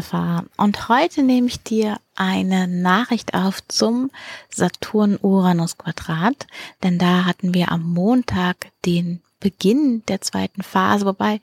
[0.00, 4.10] Jennifer und heute nehme ich dir eine Nachricht auf zum
[4.48, 6.46] Saturn-Uranus-Quadrat,
[6.82, 11.42] denn da hatten wir am Montag den Beginn der zweiten Phase, wobei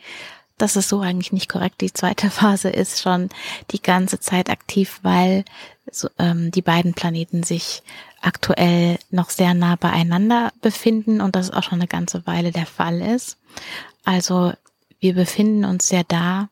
[0.57, 1.81] das ist so eigentlich nicht korrekt.
[1.81, 3.30] Die zweite Phase ist schon
[3.70, 5.45] die ganze Zeit aktiv, weil
[5.91, 7.83] so, ähm, die beiden Planeten sich
[8.21, 13.02] aktuell noch sehr nah beieinander befinden und das auch schon eine ganze Weile der Fall
[13.02, 13.38] ist.
[14.03, 14.53] Also
[14.99, 16.49] wir befinden uns sehr da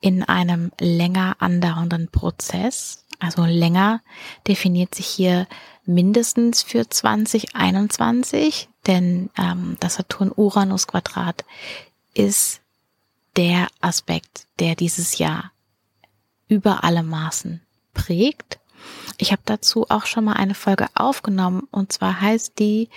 [0.00, 3.04] in einem länger andauernden Prozess.
[3.18, 4.02] Also länger
[4.46, 5.46] definiert sich hier
[5.86, 11.44] mindestens für 2021, denn ähm, das Saturn-Uranus-Quadrat
[12.14, 12.60] ist
[13.36, 15.52] der Aspekt, der dieses Jahr
[16.48, 17.62] über alle Maßen
[17.94, 18.58] prägt.
[19.18, 22.88] Ich habe dazu auch schon mal eine Folge aufgenommen und zwar heißt die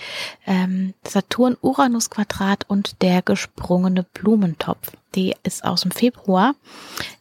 [0.45, 4.91] ähm, Saturn-Uranus-Quadrat und der gesprungene Blumentopf.
[5.15, 6.55] Die ist aus dem Februar.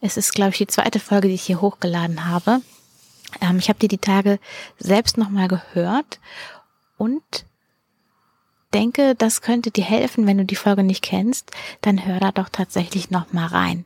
[0.01, 2.61] Es ist, glaube ich, die zweite Folge, die ich hier hochgeladen habe.
[3.41, 4.39] Ähm, ich habe die die Tage
[4.77, 6.19] selbst nochmal gehört
[6.97, 7.45] und
[8.73, 12.49] denke, das könnte dir helfen, wenn du die Folge nicht kennst, dann hör da doch
[12.49, 13.85] tatsächlich nochmal rein.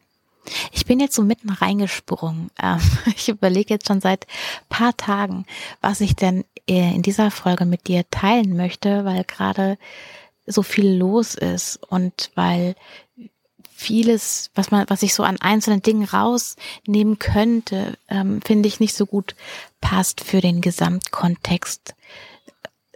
[0.74, 2.52] Ich bin jetzt so mitten reingesprungen.
[2.62, 2.80] Ähm,
[3.16, 4.28] ich überlege jetzt schon seit
[4.70, 5.46] paar Tagen,
[5.82, 9.78] was ich denn äh, in dieser Folge mit dir teilen möchte, weil gerade
[10.46, 12.76] so viel los ist und weil
[13.84, 18.96] vieles, was man, was ich so an einzelnen Dingen rausnehmen könnte, ähm, finde ich nicht
[18.96, 19.36] so gut
[19.82, 21.94] passt für den Gesamtkontext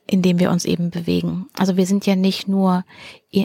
[0.10, 1.48] in dem wir uns eben bewegen.
[1.58, 2.86] Also wir sind ja nicht nur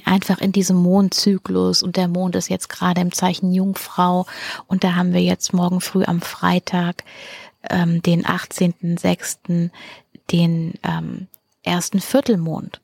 [0.04, 4.26] einfach in diesem Mondzyklus und der Mond ist jetzt gerade im Zeichen Jungfrau
[4.68, 7.02] und da haben wir jetzt morgen früh am Freitag,
[7.68, 9.70] ähm, den 18.06.,
[10.30, 11.26] den ähm,
[11.62, 12.80] ersten Viertelmond.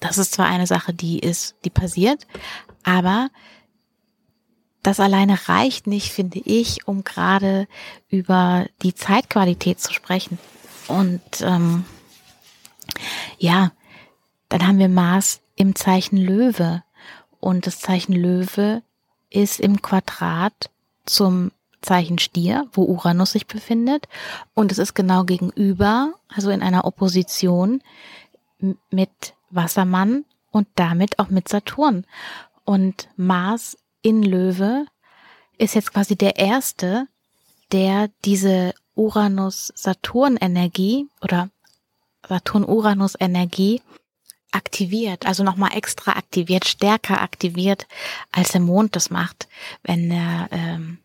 [0.00, 2.26] Das ist zwar eine Sache, die ist, die passiert,
[2.82, 3.30] aber
[4.82, 7.66] das alleine reicht nicht, finde ich, um gerade
[8.08, 10.38] über die Zeitqualität zu sprechen.
[10.86, 11.84] Und ähm,
[13.38, 13.72] ja,
[14.48, 16.84] dann haben wir Mars im Zeichen Löwe.
[17.40, 18.82] Und das Zeichen Löwe
[19.28, 20.70] ist im Quadrat
[21.04, 21.50] zum
[21.82, 24.08] Zeichen Stier, wo Uranus sich befindet.
[24.54, 27.82] Und es ist genau gegenüber, also in einer Opposition
[28.90, 29.10] mit
[29.56, 32.06] Wassermann und damit auch mit Saturn.
[32.64, 34.86] Und Mars in Löwe
[35.58, 37.08] ist jetzt quasi der erste,
[37.72, 41.50] der diese Uranus-Saturn-Energie oder
[42.28, 43.82] Saturn-Uranus-Energie
[44.52, 47.88] aktiviert, also nochmal extra aktiviert, stärker aktiviert,
[48.32, 49.48] als der Mond das macht,
[49.82, 50.98] wenn er ähm,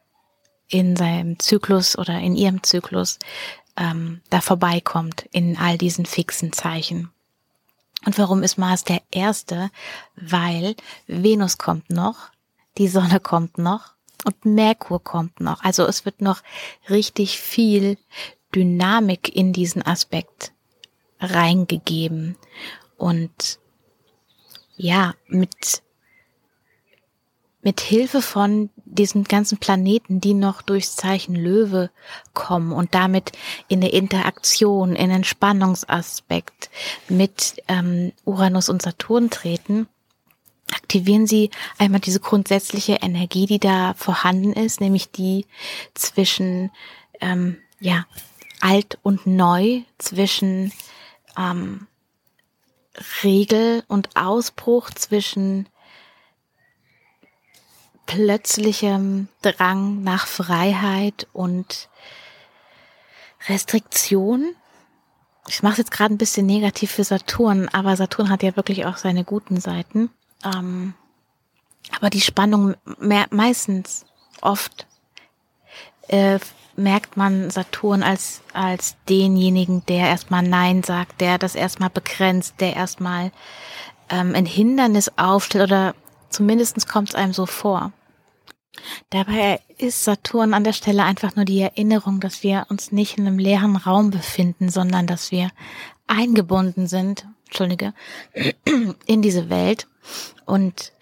[0.69, 3.19] in seinem Zyklus oder in ihrem Zyklus
[3.77, 7.09] ähm, da vorbeikommt in all diesen fixen Zeichen.
[8.05, 9.69] Und warum ist Mars der erste?
[10.15, 10.75] Weil
[11.07, 12.31] Venus kommt noch,
[12.77, 13.93] die Sonne kommt noch
[14.25, 15.63] und Merkur kommt noch.
[15.63, 16.41] Also es wird noch
[16.89, 17.97] richtig viel
[18.55, 20.51] Dynamik in diesen Aspekt
[21.19, 22.37] reingegeben.
[22.97, 23.59] Und
[24.75, 25.83] ja, mit,
[27.61, 31.89] mit Hilfe von diesen ganzen Planeten, die noch durchs Zeichen Löwe
[32.33, 33.31] kommen und damit
[33.67, 36.69] in der Interaktion, in den Spannungsaspekt
[37.07, 39.87] mit ähm, Uranus und Saturn treten,
[40.73, 45.45] aktivieren sie einmal diese grundsätzliche Energie, die da vorhanden ist, nämlich die
[45.93, 46.71] zwischen
[47.19, 48.05] ähm, ja
[48.59, 50.71] alt und neu, zwischen
[51.37, 51.87] ähm,
[53.23, 55.67] Regel und Ausbruch zwischen
[58.11, 61.87] plötzlichem Drang nach Freiheit und
[63.47, 64.53] Restriktion.
[65.47, 68.85] Ich mache es jetzt gerade ein bisschen negativ für Saturn, aber Saturn hat ja wirklich
[68.85, 70.09] auch seine guten Seiten.
[70.43, 70.93] Ähm,
[71.95, 74.05] aber die Spannung mehr, meistens
[74.41, 74.87] oft
[76.09, 76.39] äh,
[76.75, 82.75] merkt man Saturn als, als denjenigen, der erstmal Nein sagt, der das erstmal begrenzt, der
[82.75, 83.31] erstmal
[84.09, 85.95] ähm, ein Hindernis aufstellt oder
[86.29, 87.93] zumindestens kommt es einem so vor.
[89.09, 93.27] Dabei ist Saturn an der Stelle einfach nur die Erinnerung, dass wir uns nicht in
[93.27, 95.49] einem leeren Raum befinden, sondern dass wir
[96.07, 97.93] eingebunden sind, Entschuldige,
[99.05, 99.87] in diese Welt
[100.45, 100.93] und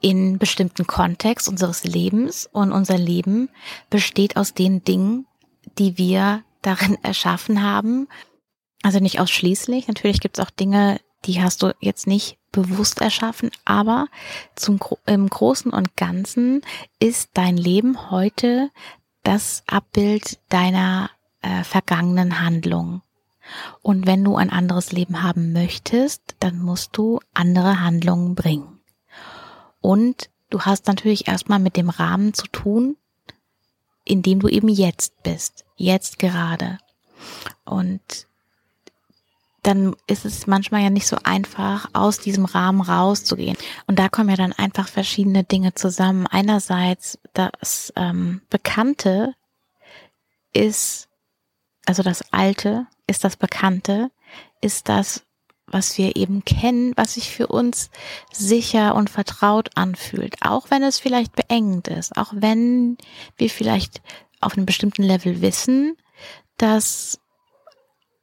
[0.00, 3.50] in bestimmten Kontext unseres Lebens und unser Leben
[3.90, 5.26] besteht aus den Dingen,
[5.78, 8.08] die wir darin erschaffen haben.
[8.82, 9.88] Also nicht ausschließlich.
[9.88, 14.06] Natürlich gibt es auch Dinge, die hast du jetzt nicht bewusst erschaffen, aber
[14.56, 16.62] zum, im Großen und Ganzen
[16.98, 18.70] ist dein Leben heute
[19.22, 21.10] das Abbild deiner
[21.42, 23.02] äh, vergangenen Handlung.
[23.82, 28.80] Und wenn du ein anderes Leben haben möchtest, dann musst du andere Handlungen bringen.
[29.80, 32.96] Und du hast natürlich erstmal mit dem Rahmen zu tun,
[34.04, 36.78] in dem du eben jetzt bist, jetzt gerade.
[37.64, 38.28] Und
[39.62, 43.56] dann ist es manchmal ja nicht so einfach, aus diesem Rahmen rauszugehen.
[43.86, 46.26] Und da kommen ja dann einfach verschiedene Dinge zusammen.
[46.26, 49.34] Einerseits das ähm, Bekannte
[50.52, 51.08] ist,
[51.86, 54.10] also das Alte ist das Bekannte,
[54.60, 55.24] ist das,
[55.66, 57.90] was wir eben kennen, was sich für uns
[58.32, 62.96] sicher und vertraut anfühlt, auch wenn es vielleicht beengend ist, auch wenn
[63.36, 64.02] wir vielleicht
[64.40, 65.96] auf einem bestimmten Level wissen,
[66.56, 67.20] dass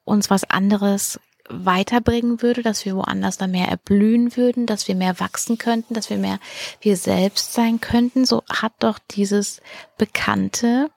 [0.04, 5.20] uns was anderes weiterbringen würde, dass wir woanders da mehr erblühen würden, dass wir mehr
[5.20, 6.40] wachsen könnten, dass wir mehr
[6.82, 9.62] wir selbst sein könnten, so hat doch dieses
[9.98, 10.90] Bekannte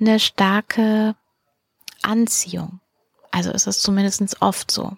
[0.00, 1.16] eine starke
[2.02, 2.80] Anziehung.
[3.30, 4.96] Also ist es zumindest oft so,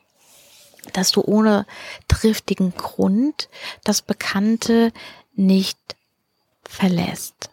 [0.93, 1.67] dass du ohne
[2.09, 3.49] triftigen Grund
[3.85, 4.93] das Bekannte
[5.35, 5.79] nicht
[6.65, 7.51] verlässt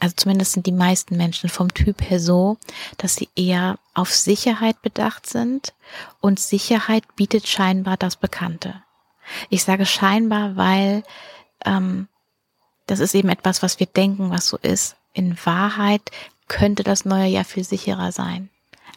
[0.00, 2.56] also zumindest sind die meisten Menschen vom Typ her so,
[2.98, 5.72] dass sie eher auf Sicherheit bedacht sind
[6.20, 8.82] und Sicherheit bietet scheinbar das Bekannte.
[9.50, 11.02] Ich sage scheinbar, weil
[11.64, 12.08] ähm,
[12.86, 14.96] das ist eben etwas, was wir denken, was so ist.
[15.12, 16.10] In Wahrheit
[16.46, 18.48] könnte das neue Jahr viel sicherer sein.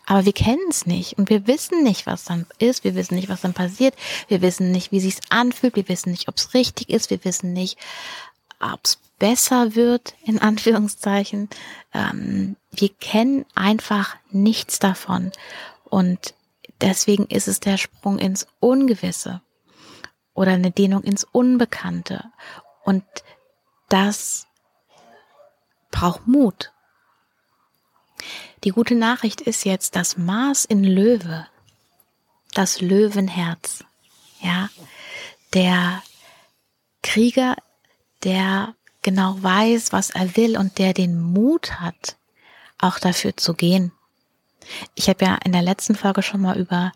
[0.06, 2.84] Aber wir kennen es nicht und wir wissen nicht, was dann ist.
[2.84, 3.96] Wir wissen nicht, was dann passiert.
[4.28, 5.76] Wir wissen nicht, wie sich's anfühlt.
[5.76, 7.10] Wir wissen nicht, ob es richtig ist.
[7.10, 7.78] Wir wissen nicht,
[8.60, 11.48] ob es besser wird, in Anführungszeichen.
[11.94, 15.32] Ähm, wir kennen einfach nichts davon.
[15.84, 16.34] Und
[16.82, 19.42] deswegen ist es der Sprung ins Ungewisse
[20.34, 22.32] oder eine Dehnung ins Unbekannte.
[22.84, 23.04] Und
[23.90, 24.48] das
[25.92, 26.72] braucht Mut.
[28.64, 31.46] Die gute Nachricht ist jetzt das Maß in Löwe,
[32.56, 33.84] das Löwenherz,
[34.42, 34.70] ja,
[35.54, 36.02] der
[37.04, 37.56] Krieger
[38.24, 42.18] der genau weiß, was er will und der den Mut hat,
[42.78, 43.92] auch dafür zu gehen.
[44.96, 46.92] Ich habe ja in der letzten Folge schon mal über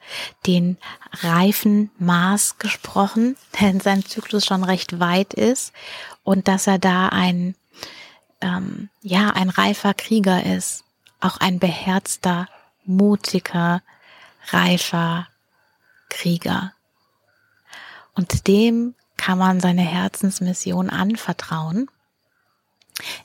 [0.46, 0.78] den
[1.12, 5.74] reifen Mars gesprochen, der in seinem Zyklus schon recht weit ist
[6.24, 7.56] und dass er da ein
[8.42, 10.84] ähm, ja ein reifer Krieger ist,
[11.19, 12.48] auch ein beherzter,
[12.86, 13.81] mutiger,
[14.50, 15.28] reifer
[16.10, 16.74] Krieger.
[18.13, 21.90] Und dem kann man seine Herzensmission anvertrauen.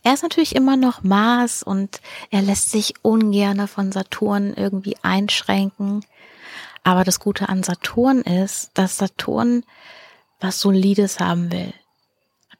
[0.02, 2.00] Er ist natürlich immer noch Mars und
[2.30, 6.04] er lässt sich ungerne von Saturn irgendwie einschränken.
[6.82, 9.64] Aber das Gute an Saturn ist, dass Saturn
[10.40, 11.72] was Solides haben will.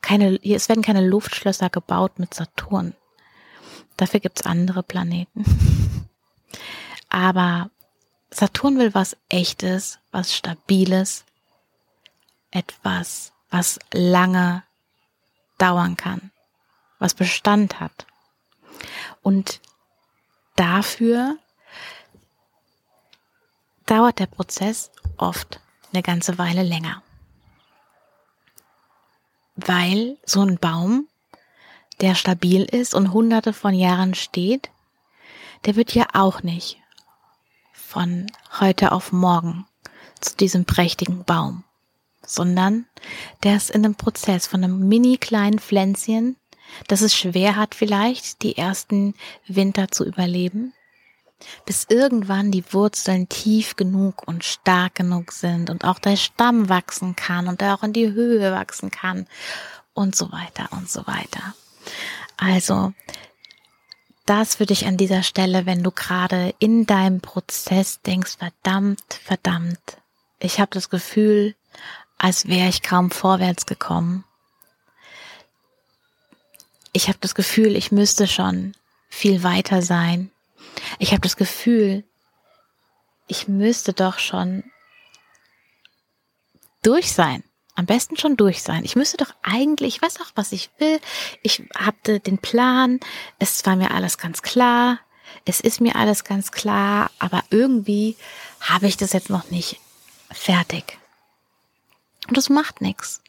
[0.03, 2.95] Keine, es werden keine Luftschlösser gebaut mit Saturn.
[3.97, 5.45] Dafür gibt's andere Planeten.
[7.09, 7.71] Aber
[8.31, 11.25] Saturn will was Echtes, was Stabiles,
[12.51, 14.63] etwas, was lange
[15.59, 16.31] dauern kann,
[17.01, 18.07] was Bestand hat.
[19.23, 19.61] Und
[20.55, 21.37] dafür
[23.87, 25.61] dauert der Prozess oft
[25.93, 27.03] eine ganze Weile länger.
[29.57, 31.09] Weil so ein Baum,
[32.01, 34.71] der stabil ist und hunderte von Jahren steht,
[35.65, 36.79] der wird ja auch nicht
[37.73, 38.31] von
[38.61, 39.67] heute auf morgen
[40.21, 41.65] zu diesem prächtigen Baum
[42.31, 42.87] sondern
[43.43, 46.37] der ist in einem Prozess von einem mini kleinen Pflänzchen,
[46.89, 49.15] das es schwer hat vielleicht, die ersten
[49.47, 50.73] Winter zu überleben,
[51.67, 57.17] bis irgendwann die Wurzeln tief genug und stark genug sind und auch der Stamm wachsen
[57.17, 59.27] kann und er auch in die Höhe wachsen kann
[59.95, 61.55] und so weiter und so weiter.
[62.37, 62.93] Also,
[64.27, 69.99] das würde ich an dieser Stelle, wenn du gerade in deinem Prozess denkst, verdammt, verdammt,
[70.39, 71.55] ich habe das Gefühl,
[72.17, 74.25] als wäre ich kaum vorwärts gekommen.
[76.93, 78.75] Ich habe das Gefühl, ich müsste schon
[79.09, 80.31] viel weiter sein.
[80.99, 82.05] Ich habe das Gefühl,
[83.27, 84.65] ich müsste doch schon
[86.83, 87.45] durch sein.
[87.77, 88.85] Am besten schon durch sein.
[88.85, 91.01] Ich müsste doch eigentlich, ich weiß auch, was ich will.
[91.43, 93.01] Ich hatte den Plan.
[93.39, 94.99] Es war mir alles ganz klar.
[95.45, 97.11] Es ist mir alles ganz klar.
[97.19, 98.17] Aber irgendwie
[98.61, 99.79] habe ich das jetzt noch nicht
[100.31, 100.99] fertig.
[102.29, 103.23] Und das macht nichts.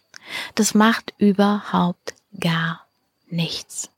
[0.55, 2.80] Das macht überhaupt gar
[3.31, 3.89] nichts.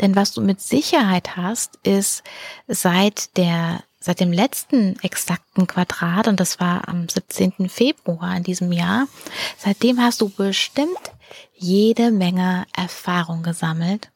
[0.00, 2.22] Denn was du mit Sicherheit hast, ist
[2.66, 7.70] seit der seit dem letzten exakten Quadrat, und das war am 17.
[7.70, 9.08] Februar in diesem Jahr,
[9.56, 10.98] seitdem hast du bestimmt
[11.54, 14.10] jede Menge Erfahrung gesammelt,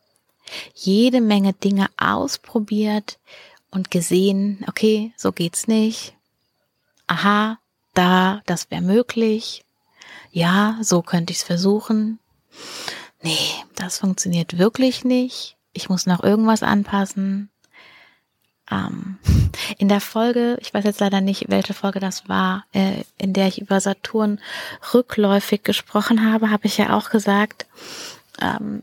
[0.75, 3.19] jede Menge Dinge ausprobiert
[3.71, 6.13] und gesehen, okay, so geht's nicht.
[7.07, 7.59] Aha,
[7.95, 9.65] da, das wäre möglich
[10.31, 12.19] ja, so könnte ich es versuchen.
[13.23, 13.39] Nee,
[13.75, 15.57] das funktioniert wirklich nicht.
[15.73, 17.51] ich muss noch irgendwas anpassen.
[18.71, 19.19] Ähm,
[19.79, 23.49] in der Folge, ich weiß jetzt leider nicht, welche Folge das war, äh, in der
[23.49, 24.41] ich über Saturn
[24.93, 27.67] rückläufig gesprochen habe, habe ich ja auch gesagt,
[28.41, 28.83] ähm,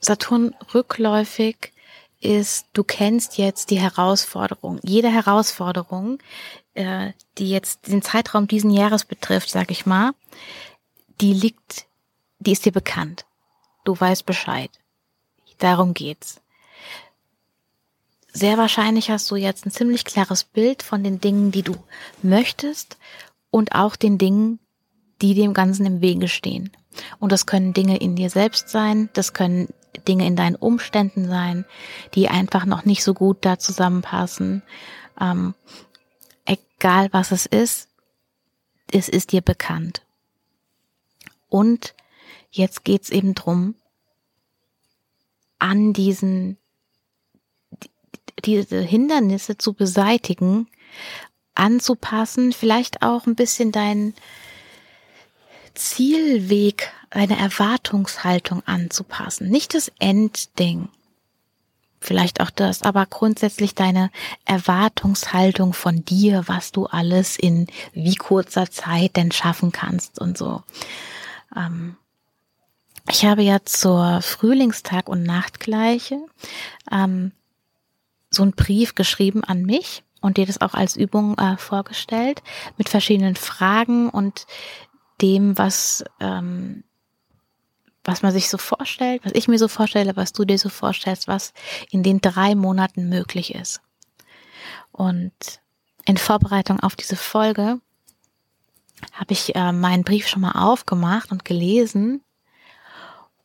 [0.00, 1.72] Saturn rückläufig
[2.20, 4.80] ist, du kennst jetzt die Herausforderung.
[4.82, 6.18] Jede Herausforderung,
[6.74, 10.12] äh, die jetzt den Zeitraum diesen Jahres betrifft, sag ich mal,
[11.20, 11.86] die liegt,
[12.38, 13.24] die ist dir bekannt.
[13.84, 14.70] Du weißt Bescheid.
[15.58, 16.40] Darum geht's.
[18.32, 21.74] Sehr wahrscheinlich hast du jetzt ein ziemlich klares Bild von den Dingen, die du
[22.22, 22.98] möchtest
[23.50, 24.58] und auch den Dingen,
[25.22, 26.70] die dem Ganzen im Wege stehen.
[27.18, 29.68] Und das können Dinge in dir selbst sein, das können
[30.06, 31.64] Dinge in deinen Umständen sein,
[32.14, 34.62] die einfach noch nicht so gut da zusammenpassen.
[35.18, 35.54] Ähm,
[36.44, 37.88] egal was es ist,
[38.92, 40.02] es ist dir bekannt.
[41.48, 41.94] Und
[42.56, 43.74] jetzt geht's eben drum,
[45.58, 46.58] an diesen,
[48.44, 50.68] diese Hindernisse zu beseitigen,
[51.54, 54.14] anzupassen, vielleicht auch ein bisschen deinen
[55.74, 59.48] Zielweg deine Erwartungshaltung anzupassen.
[59.48, 60.88] Nicht das Endding.
[61.98, 64.10] Vielleicht auch das, aber grundsätzlich deine
[64.44, 70.62] Erwartungshaltung von dir, was du alles in wie kurzer Zeit denn schaffen kannst und so.
[71.56, 71.96] Ähm
[73.08, 76.20] ich habe ja zur Frühlingstag- und Nachtgleiche
[76.90, 77.32] ähm,
[78.30, 82.42] so einen Brief geschrieben an mich und dir das auch als Übung äh, vorgestellt
[82.76, 84.46] mit verschiedenen Fragen und
[85.20, 86.84] dem, was ähm,
[88.06, 91.26] was man sich so vorstellt, was ich mir so vorstelle, was du dir so vorstellst,
[91.26, 91.52] was
[91.90, 93.80] in den drei Monaten möglich ist.
[94.92, 95.60] Und
[96.04, 97.80] in Vorbereitung auf diese Folge
[99.12, 102.22] habe ich äh, meinen Brief schon mal aufgemacht und gelesen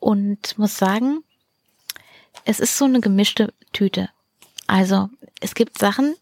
[0.02, 1.24] und muss sagen,
[2.44, 4.10] es ist so eine gemischte Tüte.
[4.68, 6.16] Also es gibt Sachen,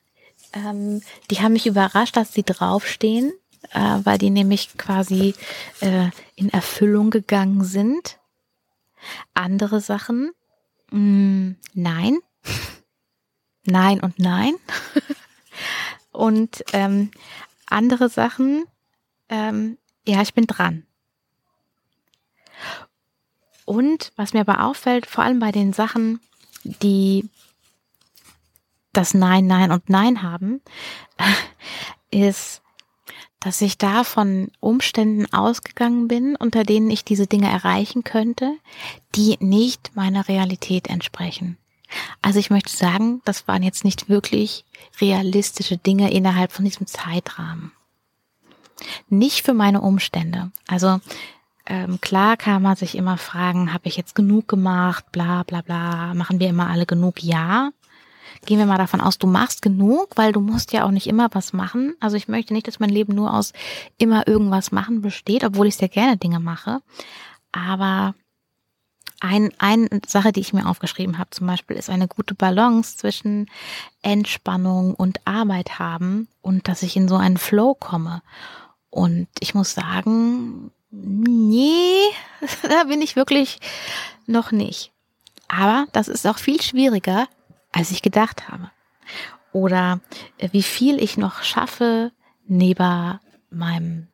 [0.54, 3.32] ähm, die haben mich überrascht, dass sie draufstehen,
[3.72, 5.34] äh, weil die nämlich quasi
[5.80, 8.20] äh, in Erfüllung gegangen sind.
[9.34, 10.32] Andere Sachen,
[10.92, 12.20] mh, mm, nein.
[13.64, 14.56] nein und nein.
[16.12, 17.12] und ähm,
[17.68, 18.66] andere Sachen,
[19.30, 20.86] ähm, ja, ich bin dran.
[23.70, 26.20] Und was mir aber auffällt, vor allem bei den Sachen,
[26.64, 27.30] die
[28.94, 30.60] das Nein, Nein und Nein haben,
[32.10, 32.64] ist,
[33.40, 38.58] dass ich da von Umständen ausgegangen bin, unter denen ich diese Dinge erreichen könnte,
[39.14, 41.60] die nicht meiner Realität entsprechen.
[42.24, 44.66] Also ich möchte sagen, das waren jetzt nicht wirklich
[45.00, 47.72] realistische Dinge innerhalb von diesem Zeitrahmen.
[49.10, 50.52] Nicht für meine Umstände.
[50.66, 51.00] Also
[51.70, 56.16] ähm, klar kann man sich immer fragen, habe ich jetzt genug gemacht, bla bla bla,
[56.16, 57.24] machen wir immer alle genug?
[57.24, 57.70] Ja,
[58.46, 61.30] gehen wir mal davon aus, du machst genug, weil du musst ja auch nicht immer
[61.32, 61.94] was machen.
[62.00, 63.54] Also ich möchte nicht, dass mein Leben nur aus
[64.00, 66.82] immer irgendwas machen besteht, obwohl ich sehr gerne Dinge mache.
[67.52, 68.16] Aber
[69.20, 73.48] ein, eine Sache, die ich mir aufgeschrieben habe, zum Beispiel, ist eine gute Balance zwischen
[74.02, 78.24] Entspannung und Arbeit haben und dass ich in so einen Flow komme.
[78.90, 82.02] Und ich muss sagen, nee,
[82.64, 83.60] da bin ich wirklich
[84.26, 84.92] noch nicht.
[85.48, 87.28] Aber das ist auch viel schwieriger,
[87.72, 88.72] als ich gedacht habe.
[89.52, 90.00] Oder
[90.38, 92.12] äh, wie viel ich noch schaffe
[92.46, 93.20] neben
[93.50, 94.08] meinem,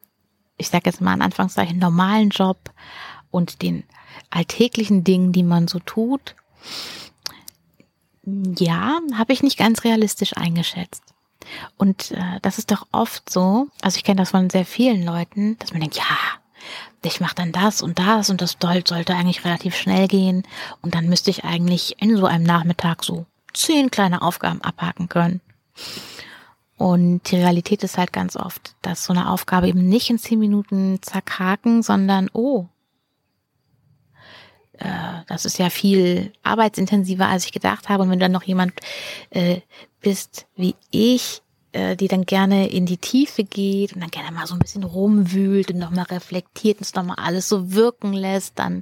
[0.57, 2.71] ich sage jetzt mal in Anführungszeichen, normalen Job
[3.31, 3.83] und den
[4.29, 6.35] alltäglichen Dingen, die man so tut.
[8.25, 11.03] Ja, habe ich nicht ganz realistisch eingeschätzt.
[11.77, 15.57] Und äh, das ist doch oft so, also ich kenne das von sehr vielen Leuten,
[15.59, 16.17] dass man denkt, ja,
[17.05, 20.43] ich mache dann das und das und das sollte eigentlich relativ schnell gehen
[20.81, 25.41] und dann müsste ich eigentlich in so einem Nachmittag so zehn kleine Aufgaben abhaken können.
[26.77, 30.39] Und die Realität ist halt ganz oft, dass so eine Aufgabe eben nicht in zehn
[30.39, 32.67] Minuten zack haken, sondern oh,
[34.73, 38.03] äh, das ist ja viel arbeitsintensiver, als ich gedacht habe.
[38.03, 38.73] Und wenn du dann noch jemand
[39.29, 39.61] äh,
[40.01, 41.41] bist wie ich,
[41.75, 44.85] äh, die dann gerne in die Tiefe geht und dann gerne mal so ein bisschen
[44.85, 48.81] rumwühlt und nochmal reflektiert und es nochmal alles so wirken lässt, dann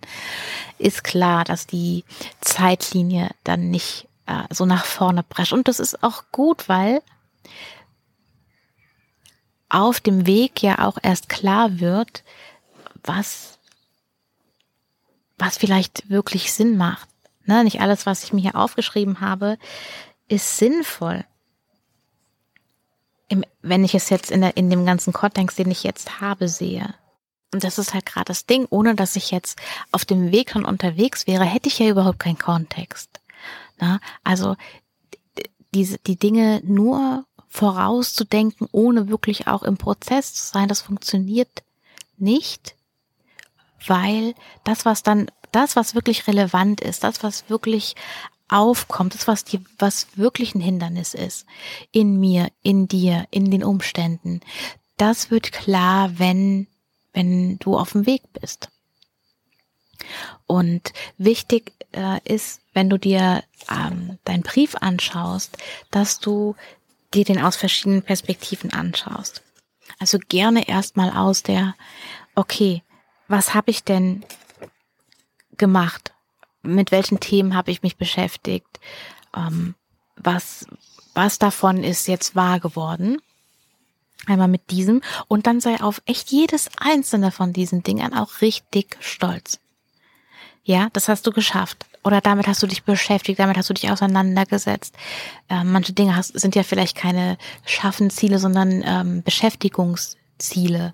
[0.78, 2.04] ist klar, dass die
[2.40, 5.54] Zeitlinie dann nicht äh, so nach vorne prescht.
[5.54, 7.02] Und das ist auch gut, weil
[9.70, 12.24] auf dem Weg ja auch erst klar wird,
[13.04, 13.58] was,
[15.40, 17.10] was vielleicht wirklich Sinn macht.
[17.46, 17.64] Ne?
[17.64, 19.58] Nicht alles, was ich mir hier aufgeschrieben habe,
[20.28, 21.26] ist sinnvoll.
[23.28, 26.48] Im, wenn ich es jetzt in, der, in dem ganzen Kontext, den ich jetzt habe,
[26.48, 26.94] sehe.
[27.54, 29.60] Und das ist halt gerade das Ding, ohne dass ich jetzt
[29.92, 33.22] auf dem Weg schon unterwegs wäre, hätte ich ja überhaupt keinen Kontext.
[33.78, 34.56] Na, also
[35.74, 41.64] diese, die Dinge nur vorauszudenken, ohne wirklich auch im Prozess zu sein, das funktioniert
[42.18, 42.76] nicht,
[43.86, 47.96] weil das, was dann, das, was wirklich relevant ist, das, was wirklich
[48.54, 51.46] aufkommt, das, was die, was wirklich ein Hindernis ist,
[51.92, 54.42] in mir, in dir, in den Umständen,
[54.98, 56.68] das wird klar, wenn,
[57.14, 58.70] wenn du auf dem Weg bist.
[60.46, 65.58] Und wichtig äh, ist, wenn du dir ähm, deinen Brief anschaust,
[65.92, 66.56] dass du
[67.14, 69.44] dir den aus verschiedenen Perspektiven anschaust.
[70.00, 71.76] Also gerne erstmal aus der,
[72.36, 72.84] okay,
[73.28, 74.26] was habe ich denn
[75.58, 76.13] gemacht?
[76.64, 78.80] Mit welchen Themen habe ich mich beschäftigt?
[79.36, 79.76] Ähm,
[80.16, 80.66] was,
[81.14, 83.22] was davon ist jetzt wahr geworden?
[84.26, 88.96] Einmal mit diesem und dann sei auf echt jedes einzelne von diesen Dingen auch richtig
[89.02, 89.60] stolz.
[90.64, 91.86] Ja, das hast du geschafft.
[92.06, 94.96] Oder damit hast du dich beschäftigt, damit hast du dich auseinandergesetzt.
[95.50, 100.94] Ähm, manche Dinge hast, sind ja vielleicht keine Schaffenziele, sondern ähm, Beschäftigungsziele.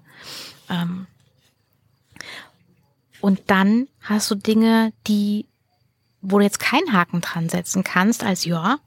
[0.69, 1.07] Ähm,
[3.21, 5.45] und dann hast du Dinge, die,
[6.21, 8.77] wo du jetzt keinen Haken dran setzen kannst als ja,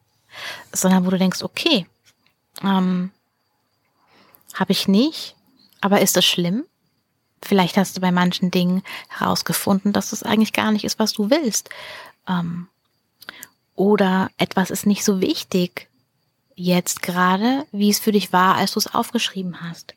[0.72, 1.86] sondern wo du denkst, okay,
[2.62, 3.10] ähm,
[4.54, 5.36] habe ich nicht,
[5.80, 6.64] aber ist das schlimm?
[7.42, 11.30] Vielleicht hast du bei manchen Dingen herausgefunden, dass es eigentlich gar nicht ist, was du
[11.30, 11.70] willst.
[12.28, 12.68] Ähm,
[13.74, 15.88] oder etwas ist nicht so wichtig
[16.54, 19.94] jetzt gerade, wie es für dich war, als du es aufgeschrieben hast.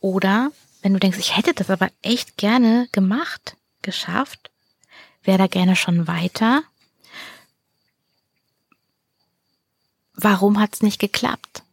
[0.00, 4.50] Oder wenn du denkst, ich hätte das aber echt gerne gemacht, geschafft,
[5.24, 6.62] wäre da gerne schon weiter.
[10.14, 11.64] Warum hat es nicht geklappt?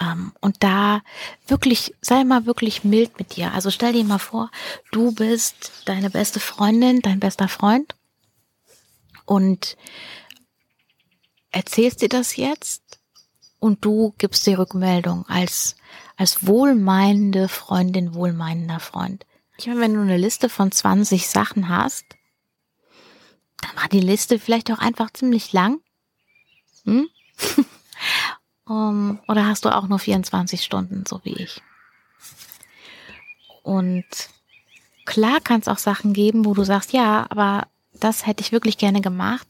[0.00, 1.02] Ähm, und da
[1.46, 3.52] wirklich, sei mal wirklich mild mit dir.
[3.52, 4.50] Also stell dir mal vor,
[4.90, 7.94] du bist deine beste Freundin, dein bester Freund
[9.24, 9.76] und
[11.50, 13.00] erzählst dir das jetzt
[13.58, 15.76] und du gibst die Rückmeldung als,
[16.16, 19.24] als wohlmeinende Freundin, wohlmeinender Freund.
[19.56, 22.04] Ich meine, wenn du eine Liste von 20 Sachen hast,
[23.66, 25.80] dann war die Liste vielleicht auch einfach ziemlich lang.
[26.84, 27.08] Hm?
[28.68, 31.62] Um, oder hast du auch nur 24 Stunden, so wie ich?
[33.62, 34.04] Und
[35.04, 38.76] klar kann es auch Sachen geben, wo du sagst, ja, aber das hätte ich wirklich
[38.76, 39.46] gerne gemacht,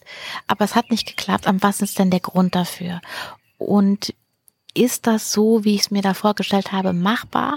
[0.46, 1.46] aber es hat nicht geklappt.
[1.46, 3.00] Am was ist denn der Grund dafür?
[3.56, 4.14] Und
[4.74, 7.56] ist das so, wie ich es mir da vorgestellt habe, machbar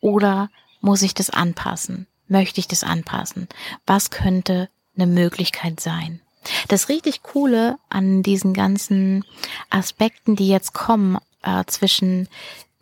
[0.00, 2.08] oder muss ich das anpassen?
[2.26, 3.48] Möchte ich das anpassen?
[3.86, 6.20] Was könnte eine Möglichkeit sein?
[6.68, 9.24] Das richtig Coole an diesen ganzen
[9.70, 12.28] Aspekten, die jetzt kommen äh, zwischen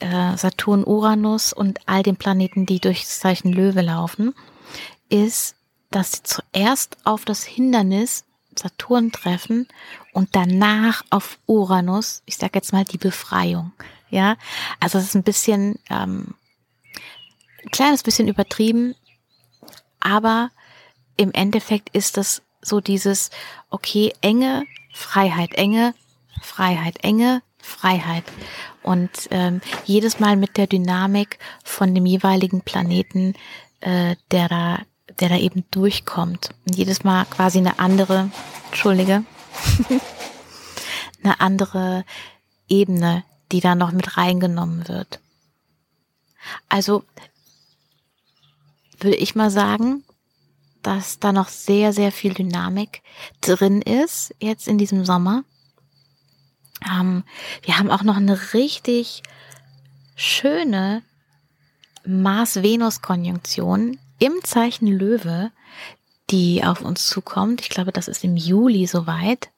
[0.00, 4.34] äh, Saturn, Uranus und all den Planeten, die durch das Zeichen Löwe laufen,
[5.08, 5.56] ist,
[5.90, 8.24] dass sie zuerst auf das Hindernis
[8.58, 9.66] Saturn treffen
[10.12, 13.72] und danach auf Uranus, ich sage jetzt mal die Befreiung.
[14.10, 14.36] Ja,
[14.78, 16.34] also es ist ein bisschen, ähm,
[17.64, 18.94] ein kleines bisschen übertrieben,
[19.98, 20.50] aber
[21.16, 23.30] im Endeffekt ist das so dieses,
[23.70, 25.94] okay, enge Freiheit, enge
[26.40, 28.24] Freiheit, enge Freiheit.
[28.82, 33.34] Und ähm, jedes Mal mit der Dynamik von dem jeweiligen Planeten,
[33.80, 34.78] äh, der da,
[35.20, 36.50] der da eben durchkommt.
[36.66, 38.30] Und jedes Mal quasi eine andere,
[38.66, 39.24] Entschuldige,
[41.22, 42.04] eine andere
[42.68, 45.20] Ebene, die da noch mit reingenommen wird.
[46.68, 47.04] Also
[49.00, 50.04] würde ich mal sagen,
[50.84, 53.02] dass da noch sehr, sehr viel Dynamik
[53.40, 55.42] drin ist, jetzt in diesem Sommer.
[56.88, 57.24] Ähm,
[57.62, 59.22] wir haben auch noch eine richtig
[60.14, 61.02] schöne
[62.06, 65.50] Mars-Venus-Konjunktion im Zeichen Löwe,
[66.30, 67.62] die auf uns zukommt.
[67.62, 69.50] Ich glaube, das ist im Juli soweit.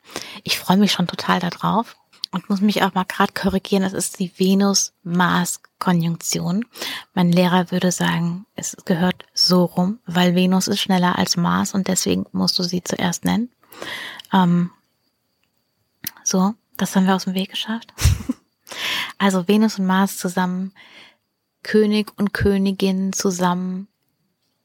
[0.45, 1.97] Ich freue mich schon total darauf
[2.37, 3.83] und muss mich auch mal gerade korrigieren.
[3.83, 6.67] Das ist die Venus-Mars-Konjunktion.
[7.15, 11.89] Mein Lehrer würde sagen, es gehört so rum, weil Venus ist schneller als Mars und
[11.89, 13.49] deswegen musst du sie zuerst nennen.
[14.35, 14.71] Ähm,
[16.25, 17.95] so, das haben wir aus dem Weg geschafft.
[19.19, 20.75] also Venus und Mars zusammen,
[21.63, 23.89] König und Königin zusammen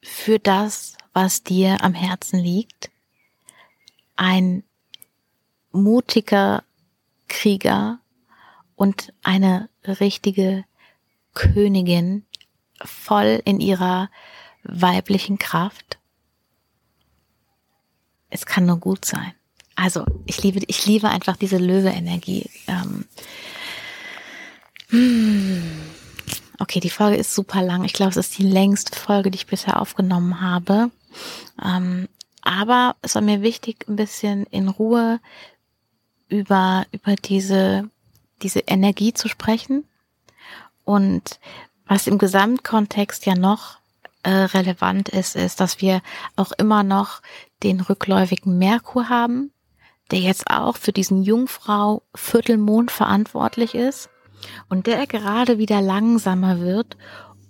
[0.03, 2.91] für das, was dir am Herzen liegt.
[4.17, 4.65] Ein
[5.71, 6.65] mutiger
[7.31, 7.99] Krieger
[8.75, 10.65] und eine richtige
[11.33, 12.25] Königin
[12.83, 14.09] voll in ihrer
[14.63, 15.97] weiblichen Kraft.
[18.29, 19.33] Es kann nur gut sein.
[19.75, 22.49] Also ich liebe, ich liebe einfach diese Löwe-Energie.
[22.67, 23.05] Ähm,
[26.59, 27.85] okay, die Folge ist super lang.
[27.85, 30.91] Ich glaube, es ist die längste Folge, die ich bisher aufgenommen habe.
[31.63, 32.09] Ähm,
[32.41, 35.19] aber es war mir wichtig, ein bisschen in Ruhe
[36.31, 37.89] über, über diese,
[38.41, 39.83] diese Energie zu sprechen.
[40.83, 41.39] Und
[41.85, 43.77] was im Gesamtkontext ja noch
[44.23, 46.01] äh, relevant ist, ist, dass wir
[46.35, 47.21] auch immer noch
[47.63, 49.51] den rückläufigen Merkur haben,
[50.09, 54.09] der jetzt auch für diesen Jungfrau Viertelmond verantwortlich ist
[54.69, 56.97] und der gerade wieder langsamer wird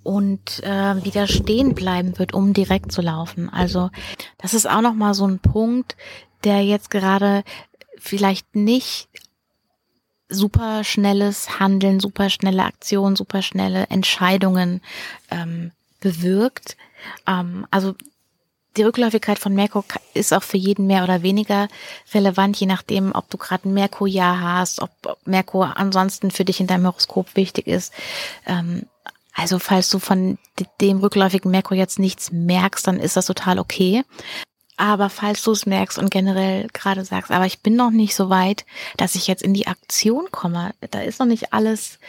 [0.04, 3.50] und äh, wieder stehen bleiben wird, um direkt zu laufen.
[3.50, 3.92] Also
[4.38, 5.96] das ist auch noch mal so ein Punkt,
[6.44, 7.44] der jetzt gerade
[8.02, 9.08] vielleicht nicht
[10.28, 14.82] super schnelles Handeln, super schnelle Aktionen, super schnelle Entscheidungen
[15.30, 16.78] ähm, bewirkt.
[17.28, 17.96] Ähm, also
[18.78, 19.84] die Rückläufigkeit von Merkur
[20.14, 21.68] ist auch für jeden mehr oder weniger
[22.14, 26.60] relevant, je nachdem, ob du gerade ein Merkurjahr hast, ob, ob Merkur ansonsten für dich
[26.60, 27.94] in deinem Horoskop wichtig ist.
[28.46, 28.88] Ähm,
[29.34, 30.38] also falls du von
[30.80, 34.04] dem rückläufigen Merkur jetzt nichts merkst, dann ist das total okay.
[34.78, 38.30] Aber falls du es merkst und generell gerade sagst, aber ich bin noch nicht so
[38.30, 38.66] weit,
[38.98, 42.00] dass ich jetzt in die Aktion komme, da ist noch nicht alles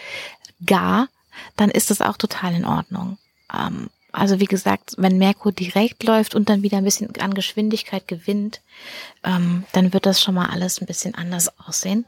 [0.65, 1.09] gar,
[1.57, 3.19] dann ist das auch total in Ordnung.
[3.53, 8.07] Ähm, also wie gesagt, wenn Merkur direkt läuft und dann wieder ein bisschen an Geschwindigkeit
[8.07, 8.61] gewinnt,
[9.25, 12.05] ähm, dann wird das schon mal alles ein bisschen anders aussehen.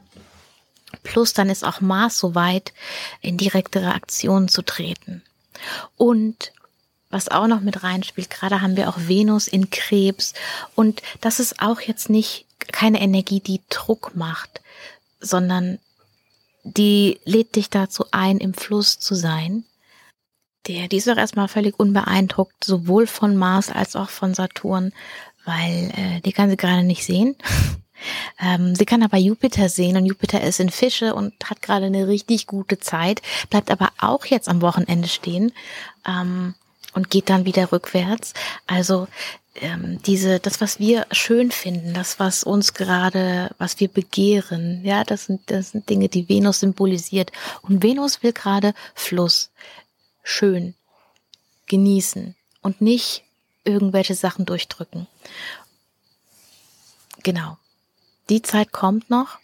[1.03, 2.73] Plus dann ist auch Mars so weit,
[3.21, 5.23] in direktere Aktionen zu treten.
[5.97, 6.51] Und
[7.09, 10.33] was auch noch mit reinspielt, gerade haben wir auch Venus in Krebs.
[10.75, 14.61] Und das ist auch jetzt nicht keine Energie, die Druck macht,
[15.19, 15.79] sondern
[16.63, 19.63] die lädt dich dazu ein, im Fluss zu sein.
[20.67, 24.91] Der, die ist auch erstmal völlig unbeeindruckt, sowohl von Mars als auch von Saturn,
[25.45, 27.35] weil äh, die kann sie gerade nicht sehen.
[28.41, 32.07] ähm, sie kann aber Jupiter sehen und Jupiter ist in Fische und hat gerade eine
[32.07, 35.51] richtig gute Zeit, bleibt aber auch jetzt am Wochenende stehen.
[36.07, 36.55] Ähm,
[36.95, 38.33] und geht dann wieder rückwärts.
[38.65, 39.07] Also
[39.55, 45.03] ähm, diese, das, was wir schön finden, das, was uns gerade, was wir begehren, ja,
[45.03, 47.31] das sind, das sind Dinge, die Venus symbolisiert.
[47.61, 49.51] Und Venus will gerade Fluss
[50.23, 50.73] schön
[51.67, 53.23] genießen und nicht
[53.63, 55.07] irgendwelche Sachen durchdrücken.
[57.23, 57.57] Genau.
[58.29, 59.39] Die Zeit kommt noch,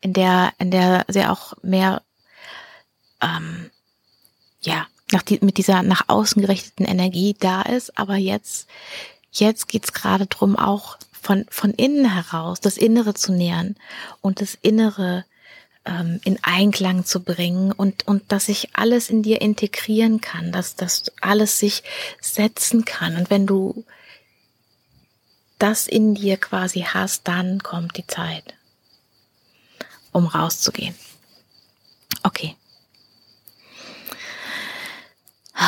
[0.00, 2.02] in der, in der sie auch mehr,
[3.20, 3.70] ähm,
[4.60, 7.98] ja, nach die, mit dieser nach außen gerichteten Energie da ist.
[7.98, 8.68] Aber jetzt,
[9.30, 13.76] jetzt geht's gerade drum, auch von, von innen heraus das Innere zu nähern
[14.20, 15.24] und das Innere
[15.84, 20.76] ähm, in Einklang zu bringen und, und dass sich alles in dir integrieren kann, dass
[20.76, 21.82] das alles sich
[22.20, 23.16] setzen kann.
[23.16, 23.84] Und wenn du
[25.58, 28.54] das in dir quasi hast, dann kommt die Zeit,
[30.12, 30.94] um rauszugehen.
[32.22, 32.56] Okay.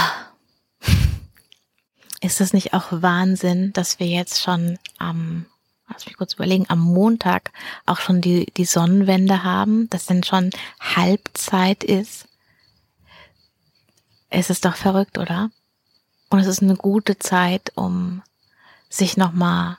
[2.23, 5.47] Ist es nicht auch Wahnsinn, dass wir jetzt schon am
[5.93, 7.53] lass mich kurz überlegen, am Montag
[7.87, 12.29] auch schon die, die Sonnenwende haben, dass dann schon Halbzeit ist.
[14.29, 15.51] Es ist doch verrückt, oder?
[16.31, 18.23] Und es ist eine gute Zeit, um
[18.89, 19.79] sich nochmal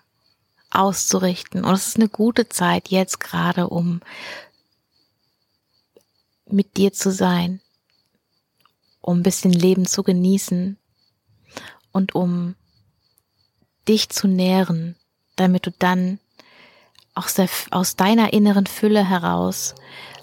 [0.70, 1.64] auszurichten.
[1.64, 4.02] Und es ist eine gute Zeit jetzt gerade, um
[6.46, 7.62] mit dir zu sein,
[9.02, 10.78] um ein bisschen Leben zu genießen
[11.92, 12.56] und um
[13.88, 14.96] dich zu nähren
[15.42, 16.20] damit du dann
[17.16, 19.76] aus, der, aus deiner inneren Fülle heraus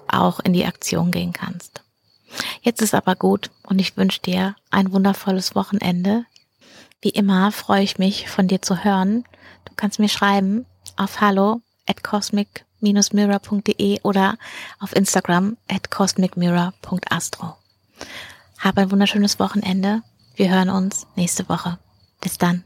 [0.06, 1.82] auch in die Aktion gehen kannst.
[2.62, 6.24] Jetzt ist aber gut und ich wünsche dir ein wundervolles Wochenende.
[7.02, 9.24] Wie immer freue ich mich von dir zu hören.
[9.64, 14.38] Du kannst mir schreiben auf hallo at cosmic-mirror.de oder
[14.78, 17.56] auf Instagram at cosmicmirror.astro.
[18.58, 20.02] Hab ein wunderschönes Wochenende.
[20.36, 21.78] Wir hören uns nächste Woche.
[22.20, 22.64] Bis dann.